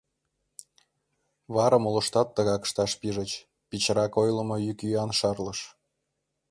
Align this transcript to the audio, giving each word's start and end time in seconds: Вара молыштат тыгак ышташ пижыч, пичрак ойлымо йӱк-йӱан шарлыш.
Вара 1.55 1.77
молыштат 1.83 2.27
тыгак 2.35 2.61
ышташ 2.67 2.91
пижыч, 2.99 3.31
пичрак 3.69 4.13
ойлымо 4.21 4.57
йӱк-йӱан 4.65 5.11
шарлыш. 5.19 5.59